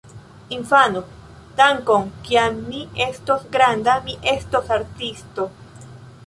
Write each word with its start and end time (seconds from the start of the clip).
Infano: 0.55 1.03
"Dankon! 1.59 2.07
Kiam 2.27 2.57
mi 2.71 2.81
estos 3.09 3.45
granda, 3.57 3.99
mi 4.09 4.17
estos 4.35 4.75
artisto!" 4.81 5.47